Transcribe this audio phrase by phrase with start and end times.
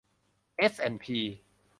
[0.57, 1.17] เอสแอนด์พี